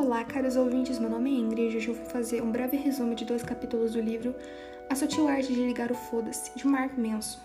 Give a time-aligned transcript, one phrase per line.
[0.00, 3.16] Olá, caros ouvintes, meu nome é Ingrid e hoje eu vou fazer um breve resumo
[3.16, 4.32] de dois capítulos do livro
[4.88, 7.40] A Sutil Arte de Ligar o Foda-se, de Mark Manson.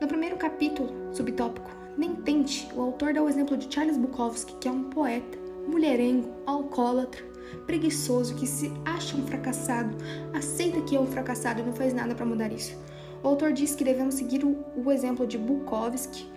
[0.00, 4.66] No primeiro capítulo, subtópico, Nem Tente, o autor dá o exemplo de Charles Bukowski, que
[4.66, 5.38] é um poeta,
[5.68, 7.24] mulherengo, alcoólatra,
[7.66, 9.96] preguiçoso, que se acha um fracassado,
[10.34, 12.76] aceita que é um fracassado e não faz nada para mudar isso.
[13.22, 16.28] O autor diz que devemos seguir o, o exemplo de Bukowski,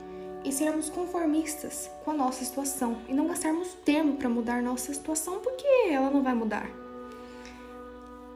[0.46, 5.40] e sermos conformistas com a nossa situação e não gastarmos tempo para mudar nossa situação
[5.40, 6.70] porque ela não vai mudar.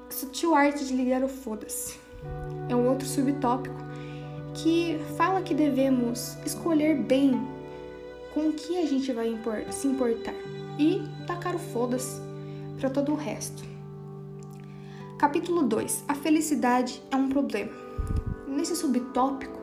[0.09, 1.99] Sutil arte de ligar o foda-se
[2.67, 3.75] é um outro subtópico
[4.53, 7.39] que fala que devemos escolher bem
[8.33, 9.37] com o que a gente vai
[9.71, 10.33] se importar
[10.77, 12.21] e tacar o foda-se
[12.79, 13.63] para todo o resto.
[15.17, 17.71] Capítulo 2: A felicidade é um problema.
[18.47, 19.58] Nesse subtópico,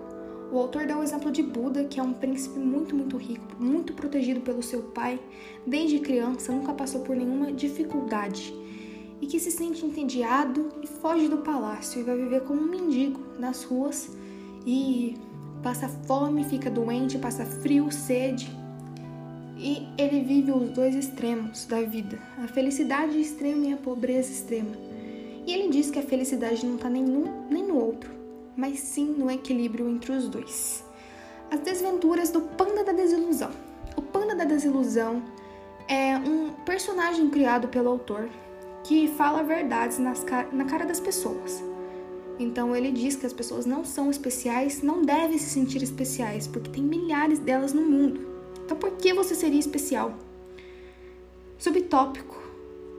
[0.50, 3.92] o autor dá o exemplo de Buda, que é um príncipe muito, muito rico, muito
[3.92, 5.18] protegido pelo seu pai,
[5.66, 8.54] desde criança, nunca passou por nenhuma dificuldade.
[9.21, 13.21] E que se sente entediado e foge do palácio e vai viver como um mendigo
[13.38, 14.10] nas ruas.
[14.65, 15.16] E
[15.62, 18.51] passa fome, fica doente, passa frio, sede.
[19.59, 24.76] E ele vive os dois extremos da vida, a felicidade extrema e a pobreza extrema.
[25.46, 28.26] E ele diz que a felicidade não está nenhum nem no outro
[28.57, 30.85] mas sim no equilíbrio entre os dois.
[31.51, 33.51] As desventuras do Panda da Desilusão.
[33.96, 35.23] O Panda da Desilusão
[35.88, 38.29] é um personagem criado pelo autor
[38.82, 41.62] que fala verdades nas, na cara das pessoas.
[42.38, 46.71] Então ele diz que as pessoas não são especiais, não devem se sentir especiais, porque
[46.71, 48.27] tem milhares delas no mundo.
[48.65, 50.15] Então por que você seria especial?
[51.59, 52.37] Subtópico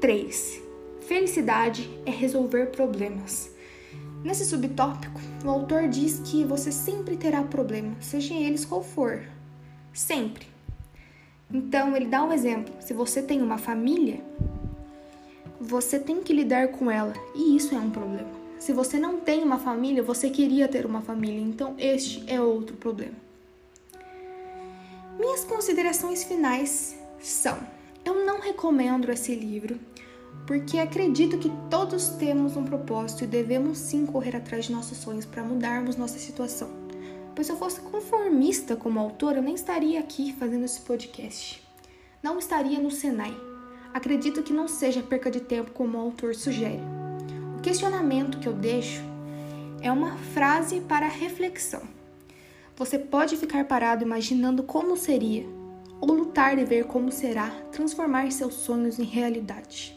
[0.01, 0.61] 3.
[1.01, 3.51] Felicidade é resolver problemas.
[4.27, 9.23] Nesse subtópico, o autor diz que você sempre terá problema, seja eles qual for.
[9.93, 10.45] Sempre.
[11.49, 12.73] Então, ele dá um exemplo.
[12.81, 14.21] Se você tem uma família,
[15.61, 18.29] você tem que lidar com ela, e isso é um problema.
[18.59, 22.75] Se você não tem uma família, você queria ter uma família, então este é outro
[22.75, 23.15] problema.
[25.17, 27.57] Minhas considerações finais são:
[28.03, 29.79] eu não recomendo esse livro
[30.45, 35.25] porque acredito que todos temos um propósito e devemos sim correr atrás de nossos sonhos
[35.25, 36.69] para mudarmos nossa situação.
[37.35, 41.61] Pois se eu fosse conformista como autor, eu nem estaria aqui fazendo esse podcast.
[42.23, 43.35] Não estaria no Senai.
[43.93, 46.81] Acredito que não seja perca de tempo como o autor sugere.
[47.57, 49.01] O questionamento que eu deixo
[49.81, 51.81] é uma frase para reflexão.
[52.75, 55.45] Você pode ficar parado imaginando como seria,
[55.99, 59.96] ou lutar e ver como será transformar seus sonhos em realidade.